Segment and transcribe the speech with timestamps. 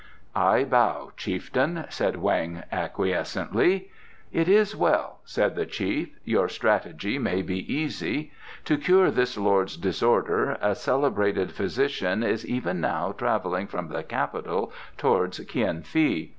[0.35, 3.89] "I bow, chieftain," replied Weng acquiescently.
[4.31, 6.17] "It is well," said the chief.
[6.25, 8.31] "Your strategy will be easy.
[8.65, 14.73] To cure this lord's disorder a celebrated physician is even now travelling from the Capital
[14.97, 16.29] towards Kien fi.